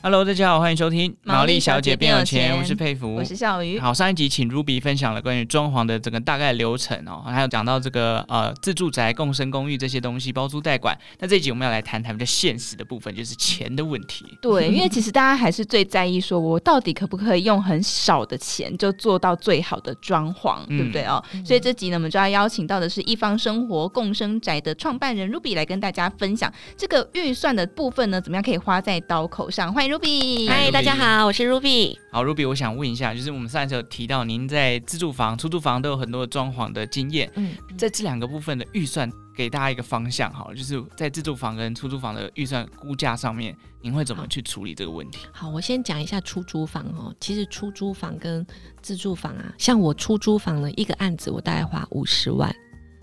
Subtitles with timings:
[0.00, 3.80] Hello，大家好，欢迎收听《毛利小姐变有钱》，我是佩服，我是小鱼。
[3.80, 10.96] 好，上一集请 Ruby 分享了关于装潢的整个大概流程哦，还有讲到这个呃自住宅、共生公寓这些东西包租代管。
[11.18, 14.24] 那这一集我们要来谈谈比较现实的部分，就是钱的问题。
[14.40, 21.20] 对，因为其实大家还是最在意说，我到底可不可以用很少的钱就做到最好的装潢，嗯、对不对哦？
[21.44, 29.74] 所以这集呢，我们就要邀请到的是一方生活共生宅的创办人 Ruby 来跟大家分享这个预算的部分呢，怎么样可以花在刀口上？
[29.74, 29.88] 欢迎。
[29.98, 31.96] Ruby，嗨，大家好，我是 Ruby。
[32.12, 45.18] 好，Ruby，我想问一下，就是我们上一次有提到您在自住房、出租房都有很多的装潢的经验，嗯，在这两个部分的预算，给大家一个方向，好了，就是在自住房跟出租房的预算估价上面，您会怎么去处理这个问题？
[45.32, 47.12] 好，好，我先讲一下出租房哦。
[47.18, 48.46] 其实出租房跟
[48.80, 52.54] 自住房啊，像我出租房的，一个案子我大概花五十万，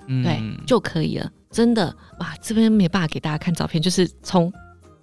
[0.07, 1.29] 嗯，对，就可以了。
[1.51, 4.49] 真的哇，这边没办法给大家看照片，就是从。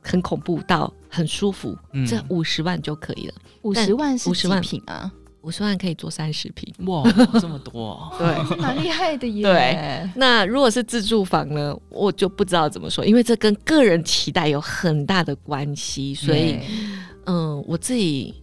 [0.03, 3.35] 很恐怖到很舒服，嗯、这五十万就可以了。
[3.63, 5.11] 五十万是几坪啊？
[5.43, 7.03] 五十万可以做三十平，哇，
[7.41, 9.43] 这么多， 对，蛮厉害的耶。
[9.43, 16.59] 对，那如果是自住房呢，我就不知道怎么说，因为这跟个人期待有很大的关系，所以，
[17.25, 18.35] 嗯、呃，我自己。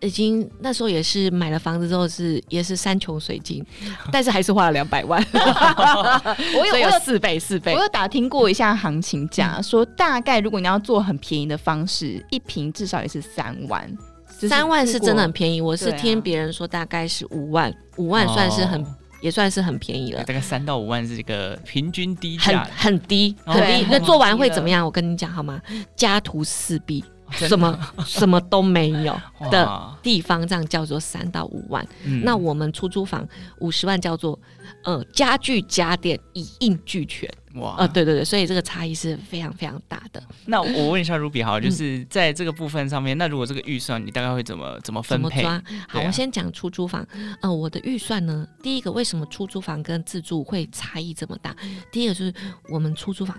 [0.00, 3.64] 已经那时候也是买了房子之后是也是山穷水尽，
[4.12, 5.24] 但是还是花了两百万。
[5.32, 7.74] 我有 我有四倍四倍。
[7.74, 13.90] 我有打听过一下行情价，嗯、说大概如果你要做很便宜的方式，一平至少也是三万。
[14.28, 18.86] 三万是真的很便宜，我是听别人说大概是五万，五万算是很、哦、
[19.22, 20.22] 也算是很便宜了。
[20.24, 23.86] 大概三到五万是一个平均低价，很很低很低。
[23.90, 24.84] 那做完会怎么样？
[24.84, 25.58] 我跟你讲好吗？
[25.96, 27.02] 家徒四壁。
[27.30, 29.18] 什么什么都没有
[29.50, 31.86] 的地方，这样叫做三到五万。
[32.04, 33.26] 嗯、那我们出租房
[33.58, 34.38] 五十万叫做
[34.84, 37.28] 呃家具家电一应俱全。
[37.54, 40.22] 哇，呃对对对，所以这个差异是非常非常大的。
[40.44, 45.42] 那我问一下 Ruby 好，就是在这个部分上面，嗯、那如果这个预算你大概会怎么怎么分配？
[45.42, 45.62] 怎么抓？
[45.88, 47.06] 好，啊、我先讲出租房。
[47.40, 51.56] 呃，我的预算呢，第一个为什么出租房跟自住会差异这么大？
[51.90, 52.34] 第一个就是
[52.68, 53.34] 我们出租房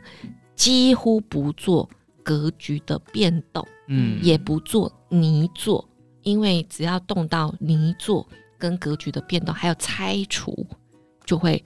[0.56, 1.88] 几乎不做
[2.28, 3.66] 格局的变动。
[3.90, 5.88] 嗯，也不做泥做，
[6.22, 8.28] 因为只要动到泥做
[8.58, 10.68] 跟格局的变动，还有拆除，
[11.24, 11.64] 就会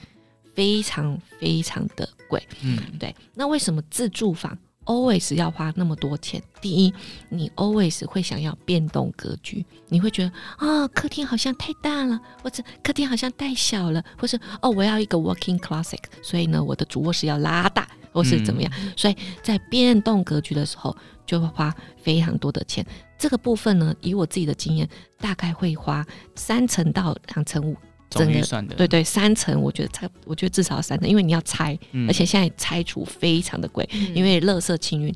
[0.54, 2.40] 非常非常的贵。
[2.62, 3.16] 嗯，对。
[3.34, 4.56] 那为什么自住房
[4.86, 6.40] always 要花那么多钱？
[6.62, 6.94] 第一，
[7.30, 17.88] 你 always 会想要变动格局，你会觉得啊、哦，客厅好像太大了，或者客厅好像太小了，或是哦，我要一个 walking classic，所以呢，我的主卧室要拉大。
[18.12, 20.96] 或是怎么样，嗯、所以在变动格局的时候，
[21.26, 22.86] 就会花非常多的钱。
[23.18, 26.06] 这个部分呢，以我自己的经验，大概会花
[26.36, 27.78] 三成到两成五，
[28.10, 28.76] 总预算的。
[28.76, 35.14] 对对，三层，我觉得差，我觉得至少要三层，因为你要拆，嗯、而且现在拆除非常的贵，嗯、因为垃圾清运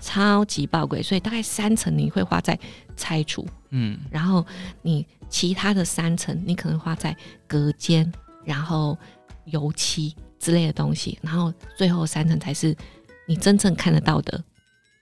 [0.00, 2.58] 超级爆贵，所以大概三层你会花在
[2.96, 4.46] 拆除，嗯，然后
[4.82, 7.16] 你其他的三层，你可能花在
[7.48, 8.10] 隔间，
[8.44, 8.96] 然后
[9.46, 10.14] 油漆。
[10.40, 12.74] 之类的东西，然后最后三层才是
[13.26, 14.42] 你真正看得到的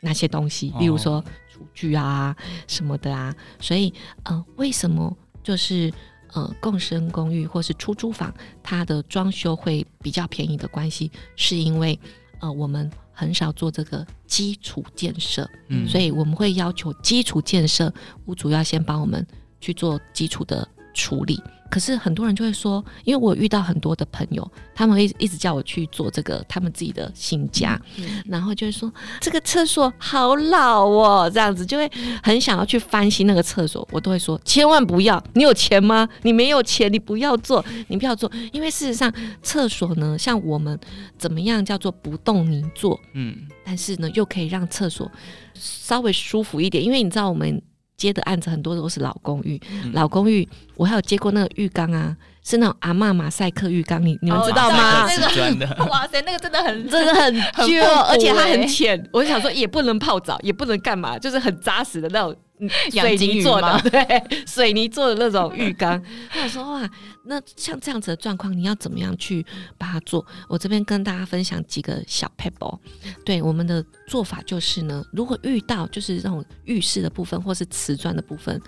[0.00, 3.34] 那些东西，例如说厨具啊什么的啊。
[3.60, 3.94] 所以，
[4.25, 5.91] 呃，为什么就是
[6.32, 11.98] 呃共生公寓或是出租房，它的装修会比较便宜的关系，是因为
[12.41, 17.93] 呃我们很少做这个基础建设，嗯，所以我们会要求基础建设
[18.27, 19.25] 屋主要先帮我们
[19.60, 21.41] 去做基础的处理。
[21.70, 31.90] 可是很多人就会说，因为我遇到很多的朋友，他们会一直叫我去做这个他们自己的新家，嗯、然后就会说这个厕所好老哦，这样子就会
[32.22, 33.86] 很想要去翻新那个厕所。
[33.92, 36.08] 我都会说千万不要，你有钱吗？
[36.22, 39.12] 你没有钱，你不要做，你不要做，因为事实上
[39.42, 40.78] 厕所呢，像我们
[41.18, 45.10] 怎么样叫做不动你做，嗯，但是呢又可以让厕所
[45.54, 47.60] 稍微舒服一点，因为你知道我们。
[47.98, 55.03] 接的案子很多都是老公寓，嗯、老公寓我还有接过那个浴缸啊，是那种阿嬷马赛克浴缸，你你们知道吗？
[55.03, 57.34] 哦、那个 哇塞，那个真的很真的很
[57.68, 59.04] 旧，而且它很浅。
[59.12, 62.34] 我就想说，也不能泡澡，也不能干嘛，就是很扎实的那种。
[62.91, 66.03] 水泥做的，对， 水泥做的那种浴缸。
[66.28, 66.91] 他说哇，
[67.25, 69.45] 那像这样子的状况，你要怎么样去
[69.77, 70.27] 把它做？
[70.49, 72.78] 我这边跟大家分享几个小 pebble。
[73.25, 78.60] 对，我们的做法就是呢，如果遇到就是这种浴室的部分或是瓷砖的部分，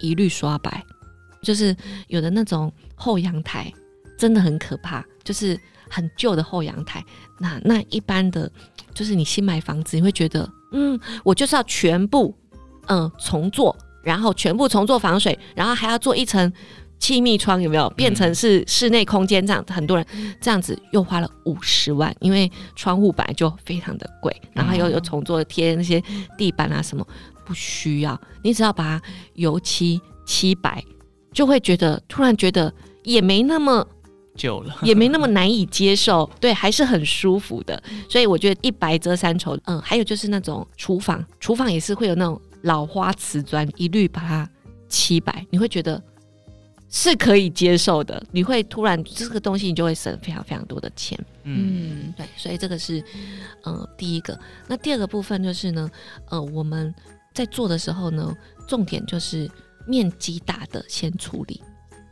[0.00, 0.84] 一律刷白。
[1.42, 1.76] 就是
[2.08, 3.72] 有的那种后阳台
[4.18, 5.56] 真的很可怕，就是
[5.88, 7.04] 很旧的后阳台。
[7.38, 8.50] 那那一般的，
[8.92, 12.36] 就是你新买房子，你会觉得，嗯，我就是要全部。
[12.88, 16.52] 嗯重做，然后全部重做防水，然后还要做一层
[16.98, 19.46] 气密窗，有没有变成是室内空间？
[19.46, 20.06] 这样很多人
[20.40, 26.02] 这样子又花了五十万，因为窗户本来就非常的贵，然后又又重做贴那些
[26.38, 27.06] 地板啊什么，
[27.44, 29.02] 不需要，你只要把它
[29.34, 30.82] 油漆漆白，
[31.32, 32.72] 就会觉得突然觉得
[33.02, 33.86] 也没那么。
[34.36, 37.82] 久了也没那么难以接受，对，还是很舒服的。
[38.06, 39.58] 所以我觉得一白遮三丑。
[39.64, 44.48] 嗯，还有就是那种厨房，厨房也是会有那种老花瓷砖，一律把它
[44.88, 46.02] 七百，你会觉得
[46.88, 48.22] 是可以接受的。
[48.30, 51.18] 你会突然这个东西，你就会省非常非常多的钱。
[51.44, 53.02] 嗯，对，所以这个是
[53.62, 54.38] 呃第一个。
[54.66, 55.90] 那第二个部分就是呢，
[56.30, 56.94] 呃，我们
[57.34, 58.34] 在做的时候呢，
[58.66, 59.50] 重点就是
[59.86, 61.62] 面积大的先处理。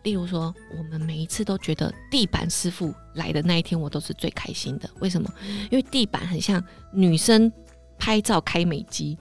[0.03, 4.91] 例如说，我们每一次都觉得地板师傅来的那一天，我都是最开心的。
[5.01, 5.33] 为什么？
[5.71, 6.63] 因为地板很像
[6.93, 7.51] 女生
[7.99, 9.17] 拍照开美肌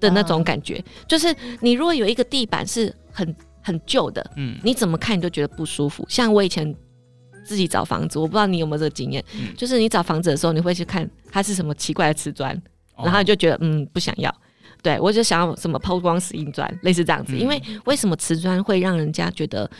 [0.00, 6.04] 的那种感觉，就是你如果有一个地板是很很旧的，嗯，你怎么看你都觉得不舒服。
[6.08, 6.74] 像我以前
[7.44, 9.24] 自己找房子，我不知道你有没有这个经验，
[9.56, 12.60] 就是你找房子的时候，你会去看它是什么奇怪的瓷砖，
[12.96, 14.34] 然后你就觉得嗯不想要。
[14.82, 17.36] 对，我就想要什么抛光石英砖，类似这样子。
[17.36, 19.70] 因为为什么瓷砖会让人家觉得？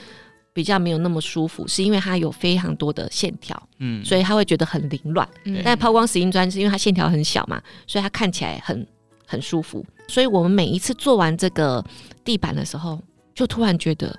[0.53, 5.27] 比较没有那么舒服，是因为它有非常多的线条，嗯，所以他会觉得很凌乱。
[5.45, 8.85] 嗯，但抛光石英砖是因为它线条很小嘛，所以它看起来很
[9.31, 9.87] 很舒服。
[10.09, 11.85] 所以我们每一次做完这个
[12.25, 13.01] 地板的时候，
[13.35, 14.19] 就突然觉得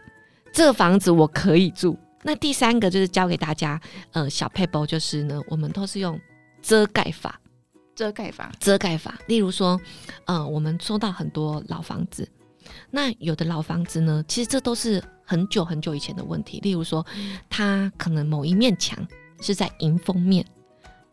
[0.54, 1.98] 这个房子我可以住。
[2.24, 3.80] 那第三个就是教给大家，
[4.13, 6.18] 呃，小配包就是呢，我们都是用
[6.62, 7.40] 遮盖法，
[7.94, 9.19] 遮盖法，遮盖法。
[9.28, 9.80] 例如说，
[10.25, 12.28] 呃，我们收到很多老房子，
[12.90, 15.04] 那有的老房子呢，其实这都是。
[15.24, 17.06] 很久很久以前的问题，例如说，
[17.50, 19.00] 它可能某一面墙
[19.40, 20.46] 是在迎风面，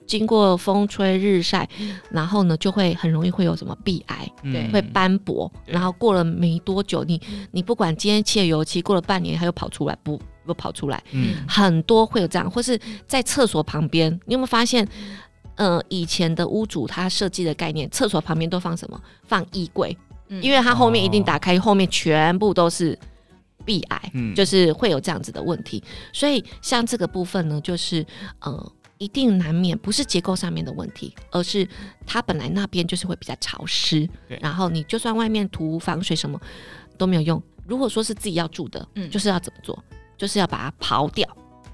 [0.08, 1.68] 经过风吹日晒，
[2.10, 7.20] 然后呢，就会很容易会有什么壁癌，对，会斑驳，然后过了没多久，你
[7.52, 14.88] 你不管今天漆了油漆，过了半年它又跑出来，不又跑出来，嗯，很多会有这样，或是在厕所旁边，你有没有发现，
[15.56, 19.00] 呃，以前的屋主他设计的概念，厕所旁边都放什么？
[19.24, 19.96] 放衣柜，
[20.40, 22.98] 因为它后面一定打开，后面全部都是。
[23.64, 28.02] 壁癌，嗯，就是会有这样子的问题，所以像这个部分呢，就是
[28.40, 31.66] 呃，一定难免不是结构上面的问题，而是
[32.06, 36.40] 它本来那边就是会比较潮湿，对，然后你就算外面涂防水什么
[36.96, 37.42] 都没有用。
[37.66, 39.82] 如果说是自己要住的，嗯，就是要怎么做？
[40.16, 41.28] 就是要把它刨掉，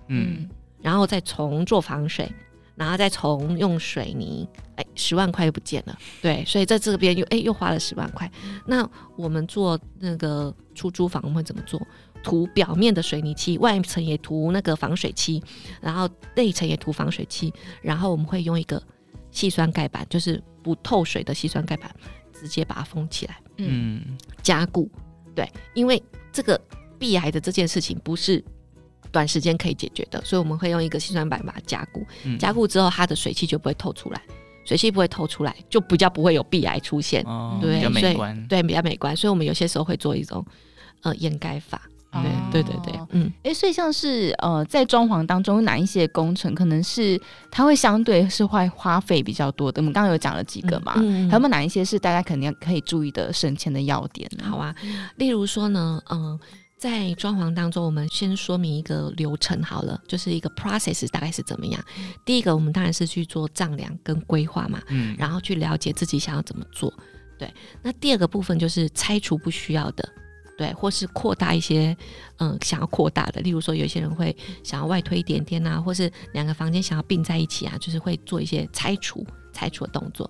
[0.09, 0.49] 嗯，
[0.81, 2.31] 然后再重做防水。
[2.77, 5.97] 然后再重用水泥，哎，十万块又不见了。
[6.21, 8.29] 对，所以在这边又哎又花了十万块。
[8.67, 8.85] 那
[9.15, 11.81] 我们做那个出租房，我们会怎么做？
[12.25, 15.41] 涂表面的水泥漆，外层也涂那个防水漆，
[15.81, 18.83] 然后内层也涂防水漆，然后我们会用一个
[19.31, 21.95] 细酸盖板，就是不透水的细酸盖板，
[22.33, 23.41] 直接把它封起来。
[23.59, 24.91] 嗯，加固。
[25.37, 26.61] 对，因为这个
[26.99, 28.45] 壁癌的这件事情不是。
[29.13, 34.21] 短时间可以解决的，所以我们会用一个细酸板把它加固，嗯、加固之后它的水汽就不会透出来，
[34.65, 39.17] 水汽不会透出来，就比较不会有壁癌出现，哦、对，比较美观，对，比较美观。
[39.17, 40.45] 所以我们有些时候会做一种
[41.03, 41.89] 呃掩盖法，
[42.23, 47.21] 对，哦、对对对，嗯，哎、欸，所以像是呃在装潢当中哪一些工程可能是
[47.51, 49.81] 它会相对是会花费比较多的？
[49.81, 54.31] 我们刚刚有讲了几个嘛，嗯嗯、还有没有哪一些是大家肯定可以注意的省钱的要点？
[54.43, 54.75] 好啊，
[55.17, 56.41] 例如说呢，嗯、呃。
[56.77, 61.83] 在装潢当中，我们先说明一个流程好了，就是一个 process 大概是怎么样。
[62.27, 66.93] 第一个，我们当然是去做丈量跟规划嘛，嗯，然后去了解自己想要怎么做。
[67.39, 70.07] 对，那第二个部分就是拆除不需要的，
[70.57, 71.97] 对，或是扩大一些，
[72.39, 79.27] 嗯，想要扩大的，例如说有些人会想要外推一点点啊，或是两个房间想要并在一起啊，就是会做一些拆除。
[79.57, 80.29] 拆除的动作，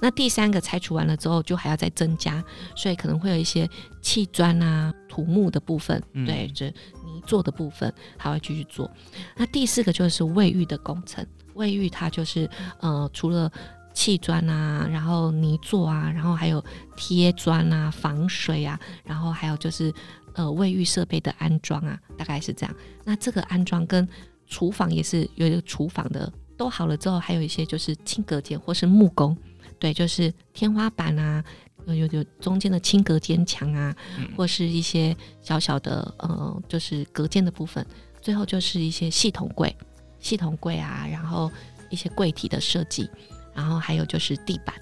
[0.00, 3.70] 那第三个拆除完了之后，就还要再增加，所以可能会有一些
[4.02, 8.90] 砌砖啊、土木的部分，嗯、对，就泥做的部分，还会继续做。
[9.36, 12.50] 那第四个就是卫浴的工程，卫浴它就是
[12.80, 13.48] 呃，除了
[13.94, 16.62] 砌砖啊，然后泥作啊，然后还有
[16.96, 19.90] 贴砖啊、防水啊，然后还有就是
[20.34, 22.76] 呃，卫浴设备的安装啊，大概是这样。
[23.04, 24.06] 那这个安装跟
[24.46, 26.30] 厨房也是有一个厨房的。
[26.56, 29.36] 都好了之后，还有一些就是轻隔间或是木工，
[29.76, 31.42] 对，就是天花板啊，
[31.84, 37.84] 有有中间的轻隔间墙啊，嗯、或是一些小小的呃，就是隔间的部分。
[38.22, 39.76] 最后就是一些系统柜、
[40.20, 41.50] 系统柜啊，然后
[41.90, 43.10] 一些柜体的设计，
[43.54, 44.74] 然后还有就是地板，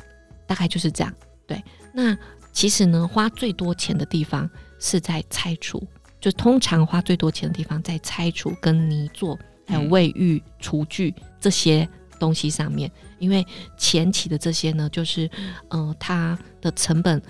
[0.46, 1.12] 大概就是这样。
[1.46, 1.62] 对，
[1.92, 2.16] 那
[2.52, 4.48] 其实呢，花最多钱的地方
[4.78, 5.86] 是在拆除，
[6.20, 9.38] 就通常花最多钱的地方在拆除跟泥作。
[9.64, 11.88] 还有卫浴、厨具这些
[12.18, 13.46] 东西上面，因为
[13.78, 15.30] 前期的这些呢，就是，
[15.68, 17.22] 呃，它的成本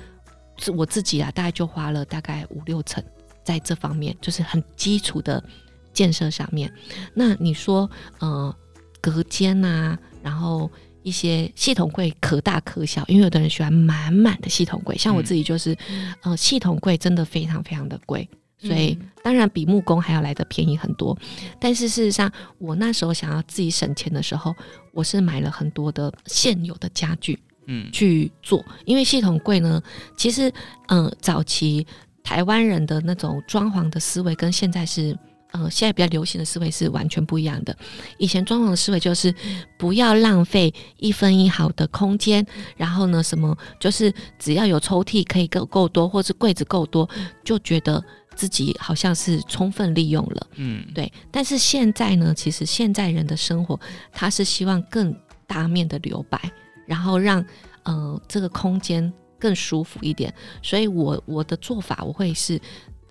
[0.56, 3.04] 是我自己啊，大概就花了大概五六成
[3.44, 5.44] 在这方面，就是很基础的
[5.92, 6.72] 建设上面。
[7.14, 8.56] 那你说，呃，
[9.00, 10.68] 隔间啊，然后
[11.02, 18.28] 一些系统柜可大可小，因为有的人喜欢满满的系统柜，像我自己就是，嗯、呃，系统柜真的非常非常的贵。
[18.58, 21.18] 所以当然比木工还要来的便宜很多，
[21.58, 24.54] 但是事实上，我那时候想要自己省钱的时候，
[24.92, 28.64] 我是买了很多的现有的家具，嗯，去做。
[28.84, 29.82] 因为系统柜呢，
[30.16, 30.48] 其实，
[30.86, 31.84] 嗯、呃，早期
[32.22, 35.18] 台湾人的那种装潢的思维跟现在是，
[35.52, 37.76] 呃，现在比较流行的思维是完全不一样的。
[38.18, 39.34] 以前装潢的思维就是
[39.78, 42.44] 不要浪费一分一毫的空间，
[42.76, 47.08] 然后呢，什么就是只要有抽屉可以够够多，或是柜子够多，
[47.44, 48.02] 就觉得。
[48.34, 51.12] 自己好像是充分利用了，嗯，对。
[51.30, 53.78] 但是现在呢，其实现在人的生活，
[54.10, 55.14] 他是希望更
[55.46, 56.40] 大面的留白，
[56.86, 57.44] 然后让
[57.82, 60.32] 呃这个空间更舒服一点。
[60.62, 62.58] 所以我我的做法，我会是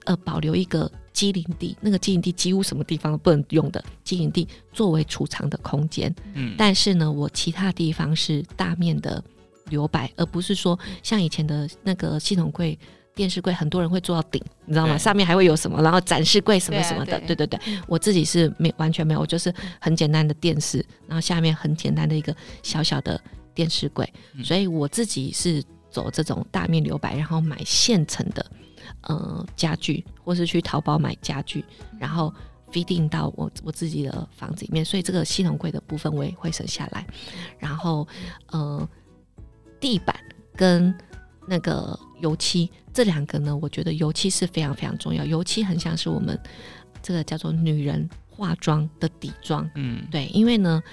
[0.06, 6.14] 呃保留一个机灵地，那个机灵地几乎什么地方都不能用的机灵地作为储藏的空间。
[6.34, 9.24] 嗯，但是呢，我其他地方是大面的
[9.70, 12.78] 留白，而不是说像以前的那个系统柜。
[13.14, 14.98] 电视柜很多人会做到顶，你知道吗？
[14.98, 15.84] 上面还会有什么？
[15.84, 17.60] 然后展示柜什么什么的，对，啊、对对对。
[17.86, 23.22] 我自己是没完全没有，我就是很简单的电视，然后下面很简单的一个小小的
[23.54, 24.12] 电视柜。
[24.34, 28.44] 嗯、所以我自己是走这种大面留白，然后买现成的
[29.02, 31.64] 呃家具，或是去淘宝买家具，
[32.00, 32.34] 然后
[32.72, 34.84] feeding 到我我自己的房子里面。
[34.84, 37.06] 所以这个系统柜的部分我也会省下来。
[37.58, 38.08] 然后
[38.48, 38.88] 呃
[39.80, 40.16] 地板
[40.56, 40.94] 跟
[41.48, 42.70] 那个油漆。
[42.94, 45.24] 这两个呢，我觉得油漆是非常非常重要。
[45.24, 46.38] 油漆很像是我们
[47.02, 50.84] 这个叫做女人化妆的底妆，嗯，对，因为呢，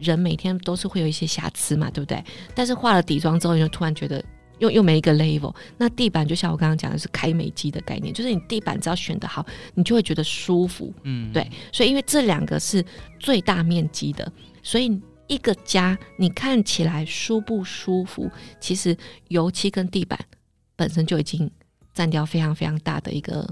[0.00, 2.20] 人每天都是会有一些瑕疵嘛，对不对？
[2.52, 4.20] 但是化了底妆之后，你就突然觉得
[4.58, 5.54] 又又没一个 level。
[5.76, 9.44] 那地板就像我刚刚讲的是开美肌的概念，就是你地板只要选得好，
[9.74, 11.50] 你就会觉得舒服，嗯，对。
[11.72, 12.84] 所以因为这两个是
[13.18, 14.30] 最大面积的，
[14.62, 18.96] 所以一个家你看起来舒不舒服，其实
[19.28, 20.18] 油漆跟地板。
[20.78, 21.50] 本身就已经
[21.94, 23.48] 占掉非常非常大的一个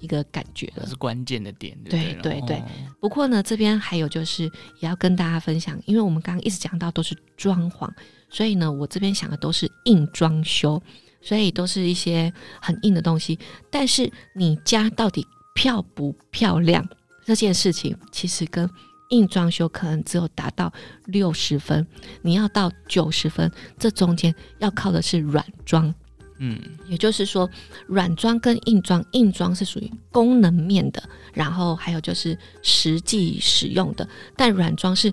[0.00, 1.78] 一个感觉了，是关键的点。
[1.84, 2.60] 对对对。
[3.00, 4.42] 不过呢，这边还有就是
[4.80, 7.88] 也要跟大家分享，因为我们刚刚一直讲到都是装潢，
[8.28, 10.82] 所以呢，我这边想的都是硬装修，
[11.20, 13.38] 所以都是一些很硬的东西。
[13.70, 16.86] 但是你家到底漂不漂亮
[17.24, 18.68] 这件事情，其实跟
[19.10, 20.72] 硬装修可能只有达到
[21.04, 21.86] 六十分，
[22.22, 25.94] 你要到九十分，这中间要靠的是软装。
[26.38, 27.48] 嗯，也就是说，
[27.86, 31.02] 软装跟硬装，硬装是属于功能面的，
[31.32, 34.06] 然后还有就是实际使用的，
[34.36, 35.10] 但软装是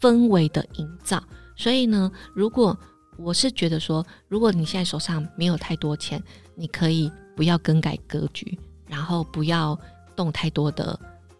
[0.00, 1.22] 氛围的营造。
[1.56, 2.78] 所以呢，如果
[3.16, 6.22] 我是觉得说，如果你现在手上没有太多钱，
[6.54, 9.78] 你可以不要更改格局，然后不要
[10.14, 10.98] 动太多的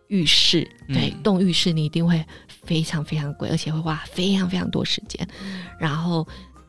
[0.09, 0.67] 浴室。
[0.89, 2.25] 对，嗯、动浴室你一定会
[2.65, 5.29] 非常非常贵，而且会花非常非常多时间。
[5.79, 6.27] 然后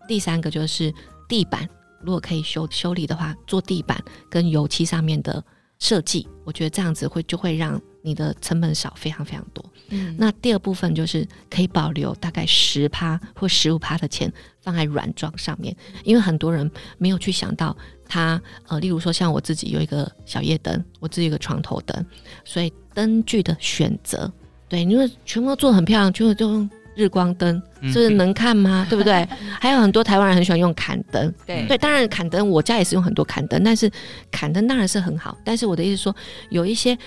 [0.08, 0.94] 第三个就是
[1.28, 1.68] 地板。
[2.04, 5.44] 如果可以修修理的话，做地板跟油漆上面的
[5.80, 9.64] 设计，我觉得这样子会就会让你的成本少非常非常多。
[9.90, 17.76] 嗯，那第二部分就是可以保留大概十趴或十五趴的钱放在软装上面，因为很多人没有去想到
[18.08, 22.06] 它，呃，例如说像我自己有一个小夜灯，我自己有个床头灯，
[22.46, 24.32] 所以灯具的选择，
[24.70, 26.68] 对，因为全部都做得很漂亮，就就。
[26.98, 28.84] 日光灯是不是能看吗？
[28.84, 29.24] 嗯、 对不对？
[29.62, 33.88] 还有很多台湾人很喜欢用砍灯，对对，当然砍灯我家也是用很多砍灯，但是
[34.32, 35.38] 砍灯当然是很好。
[35.46, 36.16] 但是我的意思说，
[36.50, 36.98] 有一些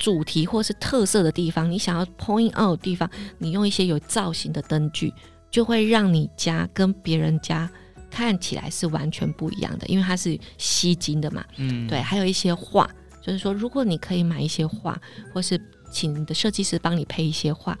[0.00, 5.14] 主题或是特色的地方，你想要 point out 的地方，你用一些有造型的灯具，
[5.48, 7.70] 就会让你家跟别人家
[8.10, 11.44] 看起来是完全不一样的，因为它是吸睛的嘛。
[11.58, 12.00] 嗯，对。
[12.00, 12.90] 还有一些画，
[13.22, 15.00] 就是说，如果你可以买一些画，
[15.32, 15.60] 或是。
[15.92, 17.76] 请你的设计师帮你配一些画，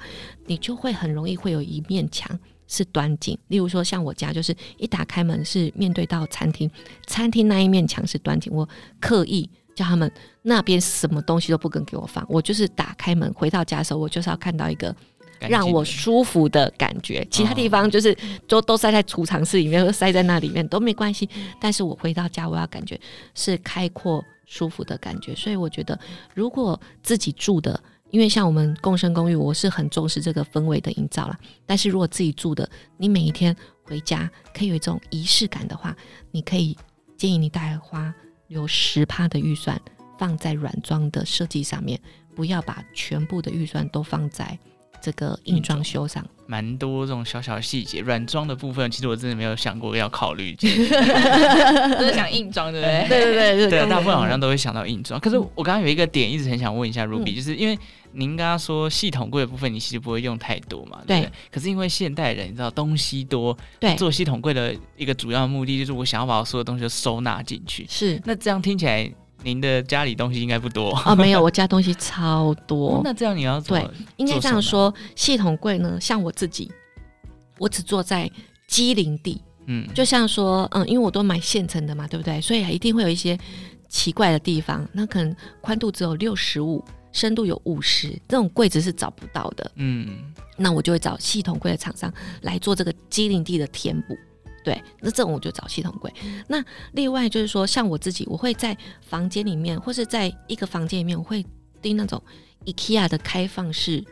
[0.46, 2.36] 你就会很容易会有一面墙
[2.66, 3.38] 是端景。
[3.46, 6.68] 例如说，像我家就是一打开门是面对到餐厅，
[7.06, 8.52] 餐厅那一面墙是端景。
[8.52, 9.48] 我刻意
[9.80, 14.94] 叫他们那边什么东西都不肯给我放，我就是打开门回到家的时候，我就是要看到一个
[15.40, 17.26] 让我舒服的感觉。
[17.30, 18.14] 其他地方就是
[18.46, 21.26] 都都塞在储藏室里面，或塞在那里面都没关系。
[21.58, 23.00] 但是我回到家，我要感觉
[23.34, 25.34] 是开阔舒服的感觉。
[25.34, 25.98] 所以我觉得，
[26.34, 27.80] 如果自己住的。
[28.12, 31.38] 因为像我们共生公寓，我是很重视这个氛围的营造了。
[31.64, 35.96] 但是如果自己住的，你每一天回家可以有一种仪式感的话，
[36.32, 36.76] 你可以
[37.16, 38.12] 建议你带花
[38.50, 39.80] 有十趴的预算
[40.18, 41.98] 放在软装的设计上面，
[42.34, 44.58] 不要把全部的预算都放在
[45.00, 46.26] 这个硬装修上。
[46.48, 50.52] 蛮多这种小小的细节，软装的部分，其实我真的没有想过要考虑。
[50.58, 53.08] 都是想硬装，对不对？
[53.08, 55.20] 对对对对，对，大部分好像都会想到硬装。
[55.20, 57.78] 可是我刚刚有一个点，一直很想问一下 Ruby，、嗯、就是因为
[58.12, 61.00] 您刚刚说系统柜的部分，你其实不会用太多嘛？
[61.06, 61.32] 对，对。
[61.50, 67.86] 可是因为现代人，你知道东西多，对，做系统柜的一个主要目的就是我想要把我所有东西都收纳进去。
[67.88, 68.20] 是。
[68.24, 69.10] 那这样听起来，
[69.42, 71.14] 您的家里东西应该不多 哦？
[71.14, 72.96] 没有，我家东西超多。
[72.98, 76.70] 哦、那这样你要做对，应该这样说，系统柜呢，像我自己。
[77.58, 78.30] 我只坐在
[78.66, 82.40] 机灵地，嗯，就像说，嗯，因为我都买现成的嘛，对不对？
[82.40, 83.38] 所以一定会有一些
[83.86, 84.88] 奇怪的地方。
[84.94, 90.32] 那可能宽度只有六十五，深度有五十，这种柜子是找不到的，嗯。
[90.56, 92.12] 那我就会找系统柜的厂商
[92.42, 94.16] 来做这个机灵地的填补，
[94.62, 94.82] 对。
[95.00, 96.12] 那这种我就找系统柜。
[96.46, 96.62] 那
[96.92, 101.44] 另外就是说，像我自己，我会在房间里面，或是在一个房间里面，我会
[101.80, 102.22] 订那种
[102.64, 104.04] IKEA 的开放式。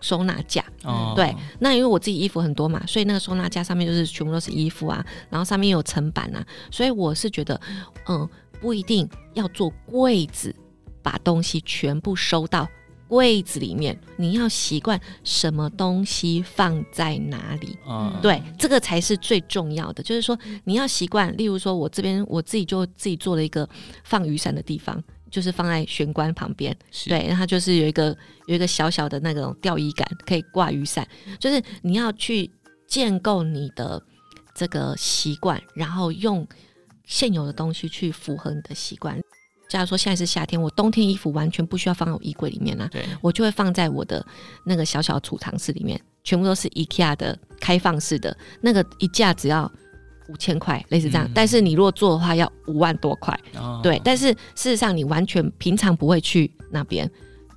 [0.00, 7.58] 收纳架，哦、对，那因为我自己衣服很多嘛，所以那个收纳架上面就是全部都是衣服啊，然后上面有层板啊，所以我是觉得，
[8.06, 8.28] 嗯，
[8.60, 10.54] 不一定要做柜子，
[11.04, 12.68] 把东西全部收到
[13.06, 23.68] 柜子里面，你要习惯什么东西放在哪里，嗯，对，这个才是最重要的，就是说你要习惯，例如说我这边我自己就自己做了一个
[24.02, 25.00] 放雨伞的地方。
[25.30, 26.72] 就是放在玄关旁边，
[27.08, 31.04] 对，然后就是有一个有一个小小的那种吊衣杆，可以挂雨伞。
[31.40, 32.48] 就是你要去
[32.86, 34.00] 建构你的
[34.54, 36.46] 这个习惯，然后用
[37.04, 39.20] 现有的东西去符合你的习惯。
[39.74, 44.24] 假如说现在是夏天，我冬天衣服完全不需要放到我衣柜里面啊，对，我就会放在我的
[44.64, 49.68] 那个小小储藏室里面，全部都是 IKEA 的开放式的，那个一架只要。
[50.28, 54.00] 五千块，类似这样，嗯、但是你如果做的话要五万多块，哦、对。
[54.02, 57.06] 但是事实上你完全平常不会去那边，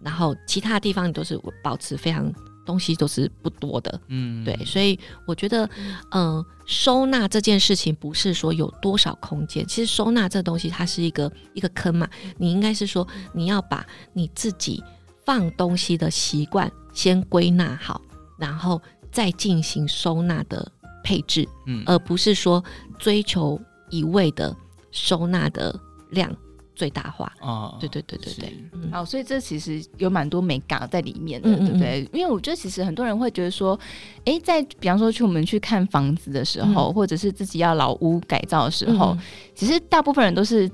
[0.03, 2.29] 然后其他地方你都是保持非常
[2.67, 4.53] 东西都是不多的，嗯，对。
[4.65, 5.65] 所以我觉得，
[6.11, 12.07] 嗯、呃，收纳这件事情不是说有多少空间，其实收纳这东西它是一个一个坑嘛。
[12.37, 13.83] 你应该是说你要把
[14.13, 14.83] 你自己
[15.25, 18.01] 放东西的习惯先归纳好，
[18.37, 18.79] 然后
[19.11, 20.71] 再进行收纳的。
[21.03, 22.61] 配置，嗯，而不是说
[22.99, 23.57] 追求
[23.89, 24.53] 一味的
[24.91, 25.73] 收纳的
[26.09, 26.35] 量
[26.77, 27.75] 最大化哦。
[27.79, 32.09] 对对对对对，嗯、好，所以这其实有蛮多美感在里面的，嗯嗯嗯对不对？
[32.13, 33.77] 因为我觉得其实很多人会觉得说，
[34.19, 39.19] 哎、欸，在比方说去我们去看房子的时候，嗯、或者是自己要老屋改造的时候，嗯、
[39.55, 40.69] 其实大部分人都是。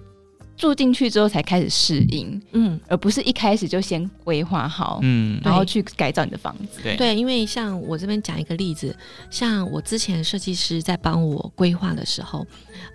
[0.55, 6.79] 住进去之后才开始适应，嗯，而不是一开始就先规划好，嗯，然后去改造你的房子。
[6.83, 8.95] 对，对，因为像我这边讲一个例子，
[9.31, 12.45] 像我之前设计师在帮我规划的时候，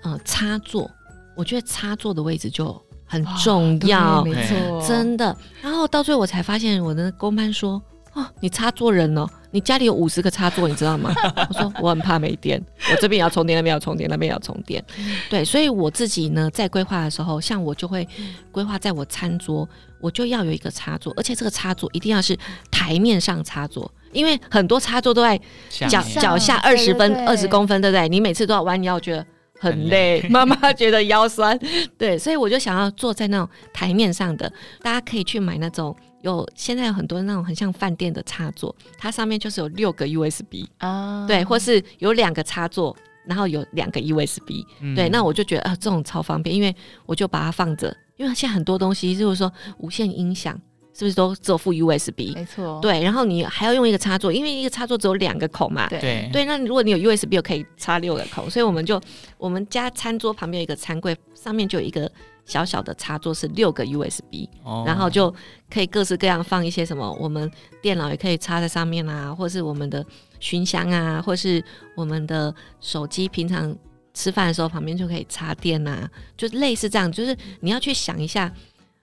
[0.05, 0.89] 呃，插座，
[1.35, 5.37] 我觉得插座的位置就很重要，没错，真的。
[5.61, 9.27] 然后到最后我才发现，我的工班说，哦，你插座人哦。
[9.51, 11.11] 你家里有五十个插座，你知道吗？
[11.49, 14.85] 我说我很怕没电，我这边也要充电，那边要充电，那边要充电。
[15.31, 18.07] 对，所以我自己呢，在规划的时候，像我就会
[18.53, 19.67] 规划在我餐桌，
[20.03, 22.37] 我就要有一个插座，而且这个插座一定要是
[22.71, 25.41] 台面上插座，因为很多插座都在
[25.71, 25.89] 脚
[26.21, 28.07] 脚下二十分二十公分，对不对？
[28.07, 29.27] 你每次都要弯腰，觉得
[29.59, 31.59] 很累， 妈妈觉得腰酸。
[31.97, 35.95] 对，所以我就想要坐在那种台面上的，大家可以去买那种。
[36.23, 42.95] 有现在有很多那种很像饭店的插座，它上面就是有六个 USB 啊，对，或是有两个插座，
[43.25, 46.75] 然后有两个 USB，嗯，对，那我就觉得啊，这种超方便，因为
[47.07, 50.61] 我就把它放着，因为现在很多东西就是说无线音响
[50.99, 52.35] 是不是都只有附 USB？
[52.35, 59.01] 没错，对，然后你还要用一个插座，因为一个插座只有两个口嘛，对对，那如果你有 USB，又可以插六个口，所以我们就
[59.37, 62.11] 我们家餐桌旁边有一个餐柜，上面就有一个。
[62.49, 65.31] 小小的插座是六个 USB，哦，然后就
[65.71, 67.51] 可以各式各样放一些什么，我们
[67.83, 70.03] 电脑也可以插在上面啊，或是我们的
[70.41, 71.63] 熏香啊，或是
[71.95, 73.77] 我们的手机，平常
[74.15, 78.51] 吃饭的时候旁边就可以插电啊，就类似这样，就是你要去想一下，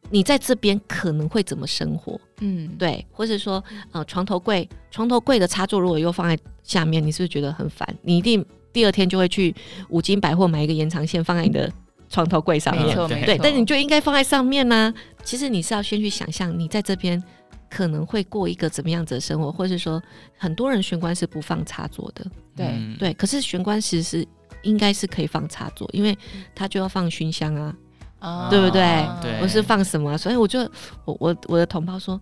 [0.10, 7.88] 你在这边可能会怎么生活，嗯，对，或是说呃床头柜，床头柜的插座如果又放在下面，你是不是觉得很烦？
[8.02, 9.54] 你一定第二天就会去
[9.90, 11.72] 五金百货买一个延长线放在你的。
[12.08, 14.94] 床头柜上面，没错，对，但你就应该放在上面呢、啊。
[15.24, 17.22] 其实你是要先去想象，你在这边
[17.68, 20.02] 可能会过一个怎么样子的生活，或是说，
[20.38, 22.24] 很多人玄关是不放插座的，
[22.56, 23.12] 对、嗯、对。
[23.16, 24.28] 可是玄关其实是
[24.62, 26.16] 应该是可以放插座，因为
[26.54, 27.76] 它就要放熏香啊，
[28.20, 29.08] 哦、对不对？
[29.22, 30.18] 对，或是放什么？
[30.18, 30.60] 所以我就
[31.06, 32.20] 我我我的同胞说，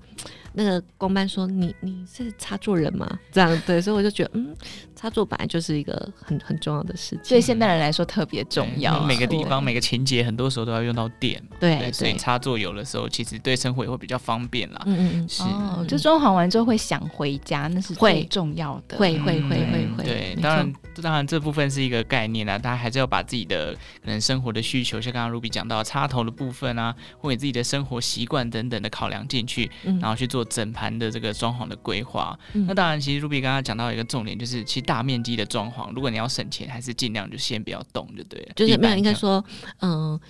[0.53, 4.55] 那个公班说：“你你是插座人吗？”这样对，所以我就觉得，嗯，
[4.95, 9.03] 插座本来就是一个很很重要的事情，对现代人来说特别重要。
[9.03, 14.81] 每个地方每个情节，很多时候都要用到电，对，对，所以插座有的时候其实对生活也会比较方便啦。
[14.85, 15.43] 嗯嗯是。
[15.43, 18.97] 哦，就装潢完之后会想回家，那是最重要的。
[18.97, 20.03] 会会会会会。
[20.03, 32.37] 对，当然当然这部分是一个概念啊，大家还是要把自己的可能生活的需求，像刚刚 Ruby 讲到插头的部分啊，或者自己的生活习惯等等的考量进去，然后去做整盘的这个装潢的规划。
[32.53, 38.53] 嗯、那当然，其实 Ruby 刚刚讲到一个重点，就是其实大面积的装潢，如果你要省钱，还是尽量就先不要动就对了。
[38.55, 39.43] 就是没有应该说，
[39.79, 40.21] 嗯、呃，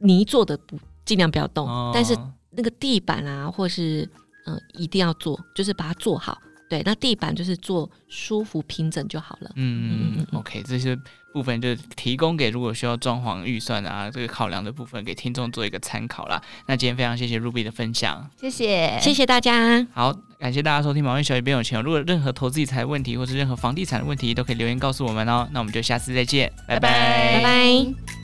[0.00, 2.16] 泥做的不尽量不要动，哦、但是
[2.50, 4.08] 那个地板啊，或是
[4.46, 6.38] 嗯、呃，一定要做，就是把它做好。
[6.70, 9.50] 对，那地板就是做舒服平整就好了。
[9.56, 10.96] 嗯嗯嗯，OK，这些
[11.32, 16.40] 部分就提供给如果需要装潢预算啊，这个考量的部分，给听众做一个参考啦。
[16.66, 19.84] 那今天非常谢谢 Ruby 的分享，谢谢，谢谢大家。
[19.92, 21.80] 好，感谢大家收听《毛利小姐变有钱》。
[21.82, 25.48] 如果任何投资理财问题，或是任何房地产的问题，都可以留言告诉我们哦。
[25.50, 28.19] 那我们就下次再见，拜拜，拜拜。